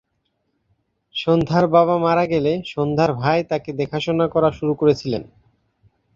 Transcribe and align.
সন্ধ্যার 1.15 1.65
বাবা 1.67 1.95
মারা 1.97 2.25
গেলে 2.25 2.51
সন্ধ্যার 2.65 3.11
ভাই 3.13 3.39
তাকে 3.43 3.69
দেখাশোনা 3.73 4.25
করা 4.27 4.49
শুরু 4.51 4.73
করেছিলেন। 4.75 5.23